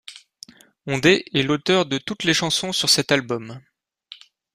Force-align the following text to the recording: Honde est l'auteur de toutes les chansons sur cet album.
Honde 0.87 1.05
est 1.05 1.43
l'auteur 1.43 1.85
de 1.85 1.99
toutes 1.99 2.23
les 2.23 2.33
chansons 2.33 2.73
sur 2.73 2.89
cet 2.89 3.11
album. 3.11 3.61